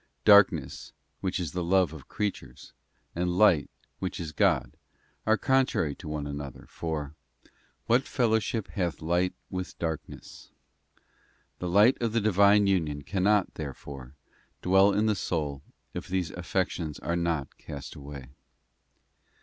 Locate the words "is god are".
4.19-5.37